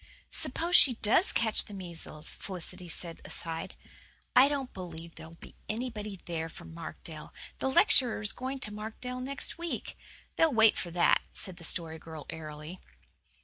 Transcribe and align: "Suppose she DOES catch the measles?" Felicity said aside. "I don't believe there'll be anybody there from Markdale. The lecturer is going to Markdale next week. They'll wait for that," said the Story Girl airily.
"Suppose 0.31 0.75
she 0.75 0.95
DOES 0.95 1.31
catch 1.31 1.65
the 1.65 1.75
measles?" 1.75 2.33
Felicity 2.33 2.89
said 2.89 3.21
aside. 3.23 3.75
"I 4.35 4.47
don't 4.47 4.73
believe 4.73 5.13
there'll 5.13 5.35
be 5.35 5.53
anybody 5.69 6.19
there 6.25 6.49
from 6.49 6.73
Markdale. 6.73 7.35
The 7.59 7.69
lecturer 7.69 8.19
is 8.19 8.33
going 8.33 8.57
to 8.61 8.73
Markdale 8.73 9.19
next 9.21 9.59
week. 9.59 9.95
They'll 10.37 10.53
wait 10.53 10.75
for 10.75 10.89
that," 10.89 11.21
said 11.33 11.57
the 11.57 11.63
Story 11.63 11.99
Girl 11.99 12.25
airily. 12.31 12.81